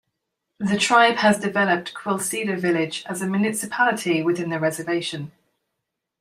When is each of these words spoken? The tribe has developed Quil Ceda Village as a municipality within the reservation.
The 0.57 0.79
tribe 0.79 1.17
has 1.17 1.37
developed 1.37 1.93
Quil 1.93 2.17
Ceda 2.17 2.59
Village 2.59 3.03
as 3.05 3.21
a 3.21 3.27
municipality 3.27 4.23
within 4.23 4.49
the 4.49 4.59
reservation. 4.59 5.31